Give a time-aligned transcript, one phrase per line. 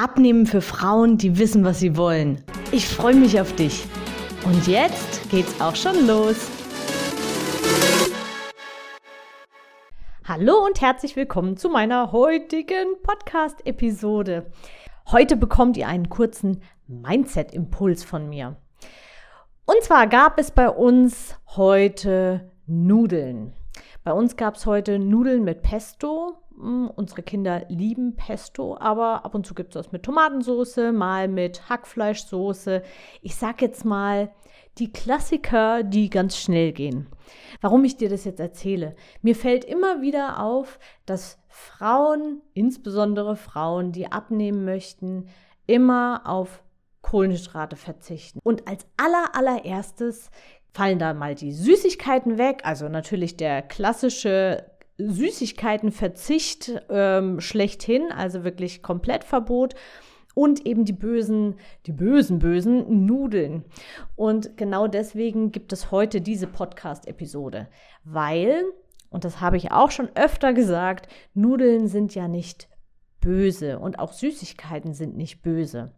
[0.00, 2.44] Abnehmen für Frauen, die wissen, was sie wollen.
[2.70, 3.84] Ich freue mich auf dich.
[4.44, 6.48] Und jetzt geht's auch schon los.
[10.22, 14.52] Hallo und herzlich willkommen zu meiner heutigen Podcast-Episode.
[15.10, 18.54] Heute bekommt ihr einen kurzen Mindset-Impuls von mir.
[19.66, 23.52] Und zwar gab es bei uns heute Nudeln.
[24.04, 26.38] Bei uns gab es heute Nudeln mit Pesto.
[26.58, 31.28] Mm, unsere Kinder lieben Pesto, aber ab und zu gibt es das mit Tomatensauce, mal
[31.28, 32.82] mit Hackfleischsoße.
[33.22, 34.30] Ich sag jetzt mal
[34.78, 37.06] die Klassiker, die ganz schnell gehen.
[37.60, 38.96] Warum ich dir das jetzt erzähle?
[39.22, 45.28] Mir fällt immer wieder auf, dass Frauen, insbesondere Frauen, die abnehmen möchten,
[45.66, 46.62] immer auf
[47.02, 48.40] Kohlenhydrate verzichten.
[48.42, 50.30] Und als aller allererstes
[50.72, 54.64] fallen da mal die Süßigkeiten weg, also natürlich der klassische
[54.98, 59.74] Süßigkeitenverzicht ähm, schlechthin, also wirklich komplett Verbot
[60.34, 61.54] und eben die bösen,
[61.86, 63.64] die bösen, bösen Nudeln.
[64.16, 67.68] Und genau deswegen gibt es heute diese Podcast-Episode,
[68.04, 68.64] weil,
[69.08, 72.68] und das habe ich auch schon öfter gesagt, Nudeln sind ja nicht
[73.20, 75.92] böse und auch Süßigkeiten sind nicht böse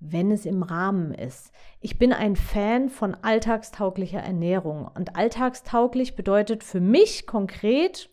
[0.00, 1.50] wenn es im Rahmen ist.
[1.80, 8.08] Ich bin ein Fan von alltagstauglicher Ernährung und alltagstauglich bedeutet für mich konkret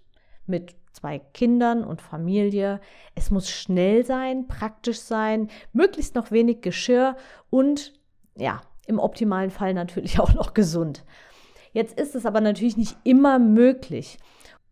[0.48, 2.80] mit zwei Kindern und Familie,
[3.16, 7.18] es muss schnell sein, praktisch sein, möglichst noch wenig Geschirr
[7.50, 7.94] und
[8.38, 11.04] ja, im optimalen Fall natürlich auch noch gesund.
[11.74, 14.18] Jetzt ist es aber natürlich nicht immer möglich.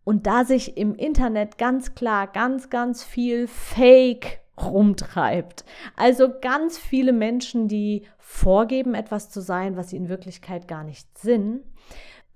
[0.04, 5.64] Und da sich im Internet ganz klar ganz, ganz viel Fake rumtreibt.
[5.96, 11.18] Also ganz viele Menschen, die vorgeben, etwas zu sein, was sie in Wirklichkeit gar nicht
[11.18, 11.62] sind.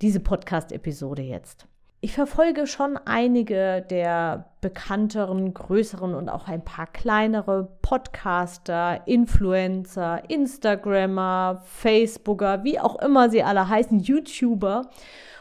[0.00, 1.66] Diese Podcast-Episode jetzt.
[2.00, 11.60] Ich verfolge schon einige der bekannteren, größeren und auch ein paar kleinere Podcaster, Influencer, Instagrammer,
[11.64, 14.90] Facebooker, wie auch immer sie alle heißen, YouTuber.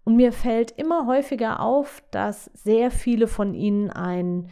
[0.04, 4.50] Und mir fällt immer häufiger auf, dass sehr viele von ihnen ein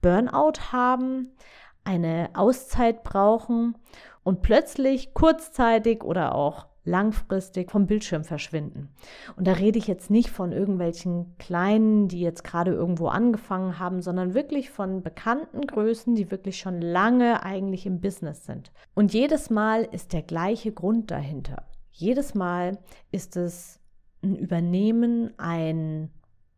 [0.00, 1.36] Burnout haben,
[1.84, 3.78] eine Auszeit brauchen
[4.24, 8.88] und plötzlich kurzzeitig oder auch langfristig vom Bildschirm verschwinden.
[9.36, 14.00] Und da rede ich jetzt nicht von irgendwelchen kleinen, die jetzt gerade irgendwo angefangen haben,
[14.00, 18.72] sondern wirklich von bekannten Größen, die wirklich schon lange eigentlich im Business sind.
[18.94, 21.68] Und jedes Mal ist der gleiche Grund dahinter.
[21.92, 22.78] Jedes Mal
[23.10, 23.80] ist es
[24.22, 26.10] ein Übernehmen, ein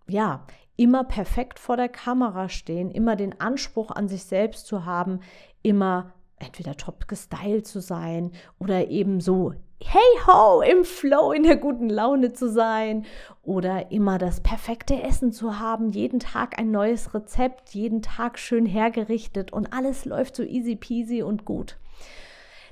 [0.09, 0.45] ja,
[0.77, 5.21] immer perfekt vor der Kamera stehen, immer den Anspruch an sich selbst zu haben,
[5.63, 9.53] immer entweder top gestylt zu sein oder eben so
[9.83, 13.07] hey ho im Flow in der guten Laune zu sein
[13.43, 18.67] oder immer das perfekte Essen zu haben, jeden Tag ein neues Rezept, jeden Tag schön
[18.67, 21.77] hergerichtet und alles läuft so easy peasy und gut.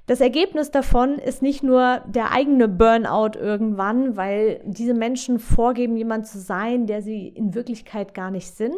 [0.06, 6.26] Das Ergebnis davon ist nicht nur der eigene Burnout irgendwann, weil diese Menschen vorgeben, jemand
[6.26, 8.74] zu sein, der sie in Wirklichkeit gar nicht sind.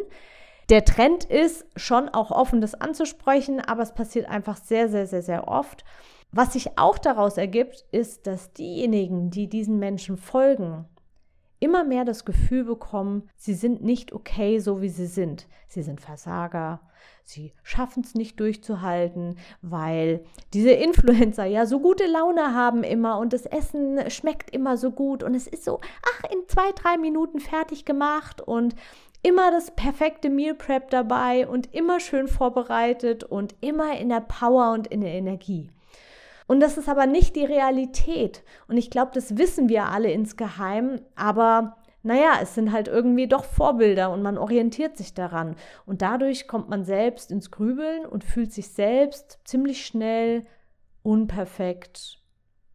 [0.69, 5.21] Der Trend ist schon auch offen, das anzusprechen, aber es passiert einfach sehr, sehr, sehr,
[5.21, 5.85] sehr oft.
[6.31, 10.85] Was sich auch daraus ergibt, ist, dass diejenigen, die diesen Menschen folgen,
[11.59, 15.47] immer mehr das Gefühl bekommen, sie sind nicht okay, so wie sie sind.
[15.67, 16.81] Sie sind Versager,
[17.23, 23.31] sie schaffen es nicht durchzuhalten, weil diese Influencer ja so gute Laune haben immer und
[23.31, 27.39] das Essen schmeckt immer so gut und es ist so, ach, in zwei, drei Minuten
[27.39, 28.75] fertig gemacht und
[29.21, 34.71] immer das perfekte Meal Prep dabei und immer schön vorbereitet und immer in der Power
[34.73, 35.69] und in der Energie.
[36.51, 38.43] Und das ist aber nicht die Realität.
[38.67, 40.99] Und ich glaube, das wissen wir alle insgeheim.
[41.15, 45.55] Aber naja, es sind halt irgendwie doch Vorbilder und man orientiert sich daran.
[45.85, 50.45] Und dadurch kommt man selbst ins Grübeln und fühlt sich selbst ziemlich schnell
[51.03, 52.19] unperfekt,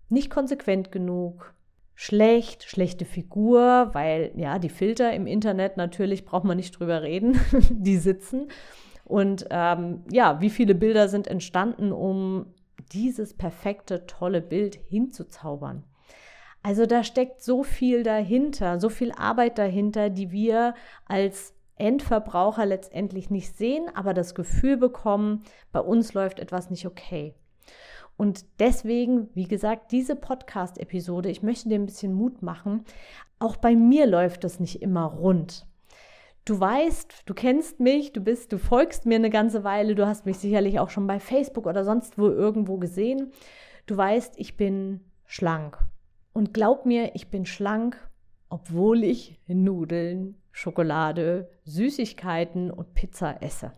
[0.08, 1.52] nicht konsequent genug,
[1.94, 7.38] schlecht, schlechte Figur, weil ja, die Filter im Internet natürlich braucht man nicht drüber reden,
[7.70, 8.48] die sitzen.
[9.04, 12.54] Und ähm, ja, wie viele Bilder sind entstanden, um
[12.92, 15.84] dieses perfekte, tolle Bild hinzuzaubern.
[16.62, 20.74] Also da steckt so viel dahinter, so viel Arbeit dahinter, die wir
[21.04, 27.34] als Endverbraucher letztendlich nicht sehen, aber das Gefühl bekommen, bei uns läuft etwas nicht okay.
[28.16, 32.84] Und deswegen, wie gesagt, diese Podcast-Episode, ich möchte dir ein bisschen Mut machen.
[33.38, 35.66] Auch bei mir läuft das nicht immer rund.
[36.46, 40.26] Du weißt, du kennst mich, du bist, du folgst mir eine ganze Weile, du hast
[40.26, 43.32] mich sicherlich auch schon bei Facebook oder sonst wo irgendwo gesehen.
[43.86, 45.76] Du weißt, ich bin schlank.
[46.32, 47.98] Und glaub mir, ich bin schlank,
[48.48, 53.72] obwohl ich Nudeln, Schokolade, Süßigkeiten und Pizza esse.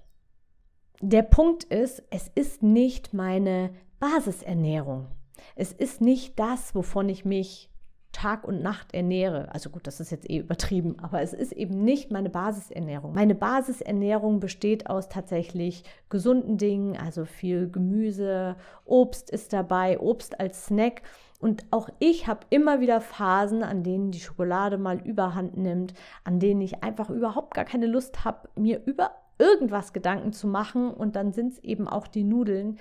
[1.01, 5.07] Der Punkt ist, es ist nicht meine Basisernährung.
[5.55, 7.71] Es ist nicht das, wovon ich mich
[8.19, 9.47] Tag und Nacht ernähre.
[9.53, 13.15] Also gut, das ist jetzt eh übertrieben, aber es ist eben nicht meine Basisernährung.
[13.15, 20.67] Meine Basisernährung besteht aus tatsächlich gesunden Dingen, also viel Gemüse, Obst ist dabei, Obst als
[20.67, 21.03] Snack.
[21.39, 25.95] Und auch ich habe immer wieder Phasen, an denen die Schokolade mal überhand nimmt,
[26.25, 30.91] an denen ich einfach überhaupt gar keine Lust habe, mir über irgendwas Gedanken zu machen.
[30.91, 32.81] Und dann sind es eben auch die Nudeln.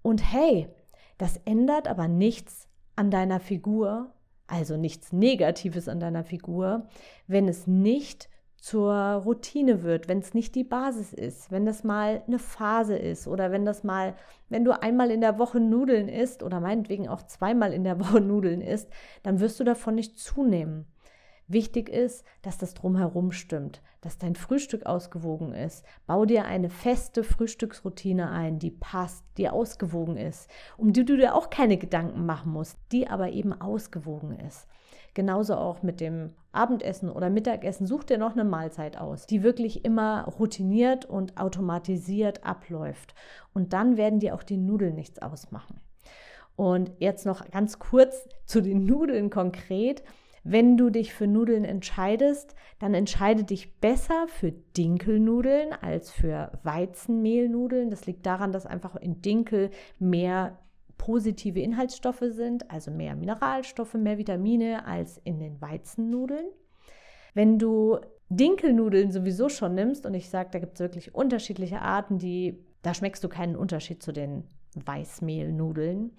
[0.00, 0.66] Und hey,
[1.18, 4.14] das ändert aber nichts an deiner Figur,
[4.52, 6.86] also nichts Negatives an deiner Figur,
[7.26, 8.28] wenn es nicht
[8.58, 8.92] zur
[9.24, 13.50] Routine wird, wenn es nicht die Basis ist, wenn das mal eine Phase ist oder
[13.50, 14.14] wenn das mal,
[14.50, 18.20] wenn du einmal in der Woche Nudeln isst oder meinetwegen auch zweimal in der Woche
[18.20, 18.88] Nudeln isst,
[19.22, 20.86] dann wirst du davon nicht zunehmen.
[21.52, 25.84] Wichtig ist, dass das drumherum stimmt, dass dein Frühstück ausgewogen ist.
[26.06, 31.34] Bau dir eine feste Frühstücksroutine ein, die passt, die ausgewogen ist, um die du dir
[31.34, 34.66] auch keine Gedanken machen musst, die aber eben ausgewogen ist.
[35.12, 37.86] Genauso auch mit dem Abendessen oder Mittagessen.
[37.86, 43.14] Such dir noch eine Mahlzeit aus, die wirklich immer routiniert und automatisiert abläuft.
[43.52, 45.80] Und dann werden dir auch die Nudeln nichts ausmachen.
[46.56, 50.02] Und jetzt noch ganz kurz zu den Nudeln konkret.
[50.44, 57.90] Wenn du dich für Nudeln entscheidest, dann entscheide dich besser für Dinkelnudeln als für Weizenmehlnudeln.
[57.90, 60.58] Das liegt daran, dass einfach in Dinkel mehr
[60.98, 66.46] positive Inhaltsstoffe sind, also mehr Mineralstoffe, mehr Vitamine als in den Weizennudeln.
[67.34, 67.98] Wenn du
[68.28, 72.94] Dinkelnudeln sowieso schon nimmst, und ich sage, da gibt es wirklich unterschiedliche Arten, die, da
[72.94, 74.44] schmeckst du keinen Unterschied zu den
[74.74, 76.12] Weißmehlnudeln.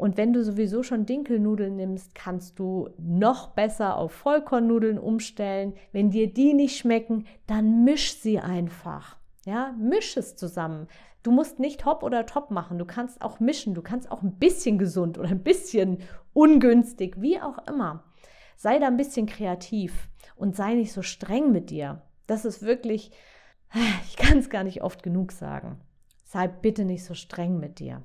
[0.00, 5.74] Und wenn du sowieso schon Dinkelnudeln nimmst, kannst du noch besser auf Vollkornnudeln umstellen.
[5.92, 9.18] Wenn dir die nicht schmecken, dann misch sie einfach.
[9.44, 10.86] Ja, misch es zusammen.
[11.22, 12.78] Du musst nicht hopp oder top machen.
[12.78, 13.74] Du kannst auch mischen.
[13.74, 15.98] Du kannst auch ein bisschen gesund oder ein bisschen
[16.32, 18.04] ungünstig, wie auch immer.
[18.56, 22.00] Sei da ein bisschen kreativ und sei nicht so streng mit dir.
[22.26, 23.10] Das ist wirklich,
[24.08, 25.78] ich kann es gar nicht oft genug sagen.
[26.24, 28.02] Sei bitte nicht so streng mit dir.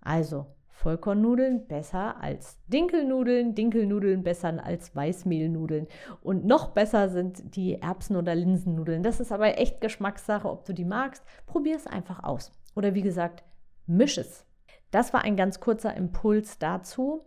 [0.00, 0.46] Also,
[0.82, 5.86] Vollkornnudeln besser als Dinkelnudeln, Dinkelnudeln besser als Weißmehlnudeln.
[6.22, 9.04] Und noch besser sind die Erbsen- oder Linsennudeln.
[9.04, 11.22] Das ist aber echt Geschmackssache, ob du die magst.
[11.46, 12.50] Probier es einfach aus.
[12.74, 13.44] Oder wie gesagt,
[13.86, 14.44] misch es.
[14.90, 17.24] Das war ein ganz kurzer Impuls dazu.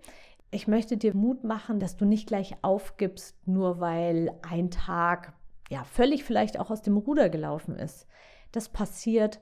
[0.51, 5.31] Ich möchte dir Mut machen, dass du nicht gleich aufgibst, nur weil ein Tag
[5.69, 8.06] ja völlig vielleicht auch aus dem Ruder gelaufen ist.
[8.51, 9.40] Das passiert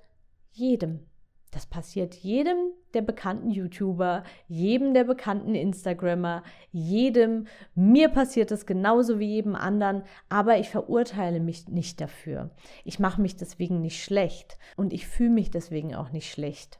[0.51, 1.07] jedem.
[1.53, 2.57] Das passiert jedem
[2.95, 6.41] der bekannten YouTuber, jedem der bekannten Instagrammer,
[6.71, 7.45] jedem.
[7.75, 12.49] Mir passiert es genauso wie jedem anderen, aber ich verurteile mich nicht dafür.
[12.83, 16.79] Ich mache mich deswegen nicht schlecht und ich fühle mich deswegen auch nicht schlecht.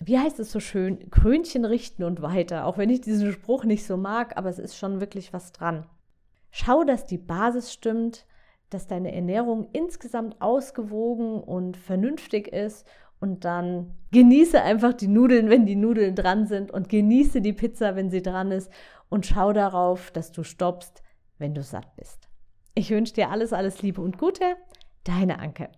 [0.00, 1.10] Wie heißt es so schön?
[1.10, 2.66] Krönchen richten und weiter.
[2.66, 5.86] Auch wenn ich diesen Spruch nicht so mag, aber es ist schon wirklich was dran.
[6.50, 8.26] Schau, dass die Basis stimmt,
[8.70, 12.86] dass deine Ernährung insgesamt ausgewogen und vernünftig ist
[13.24, 17.96] und dann genieße einfach die Nudeln, wenn die Nudeln dran sind und genieße die Pizza,
[17.96, 18.70] wenn sie dran ist
[19.08, 21.02] und schau darauf, dass du stoppst,
[21.38, 22.28] wenn du satt bist.
[22.74, 24.44] Ich wünsche dir alles, alles Liebe und Gute.
[25.04, 25.70] Deine Anke.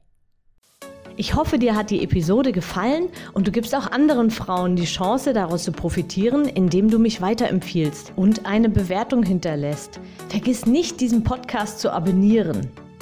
[1.17, 5.33] Ich hoffe, dir hat die Episode gefallen und du gibst auch anderen Frauen die Chance,
[5.33, 10.00] daraus zu profitieren, indem du mich weiterempfiehlst und eine Bewertung hinterlässt.
[10.31, 12.73] Vergiss nicht, diesen Podcast zu abonnieren.